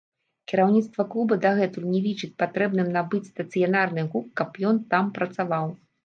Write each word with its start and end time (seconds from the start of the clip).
Кіраўніцтва 0.51 1.03
клуба 1.15 1.35
дагэтуль 1.41 1.83
не 1.95 1.99
лічыць 2.05 2.29
патрэбным 2.43 2.89
набыць 2.95 3.27
стацыянарны 3.31 4.05
гук, 4.13 4.25
каб 4.41 4.57
ён 4.71 4.81
там 4.95 5.13
працаваў. 5.19 5.67